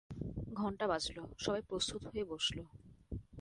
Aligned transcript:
ঘণ্টা 0.51 0.85
বাজলো, 0.87 1.23
সবাই 1.37 1.61
প্রস্তুত 1.61 2.01
হয়ে 2.05 2.23
বসল। 2.23 2.57